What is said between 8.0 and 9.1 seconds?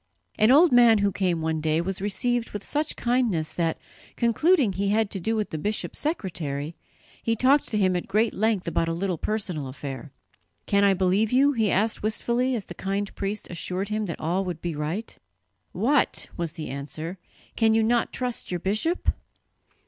great length about a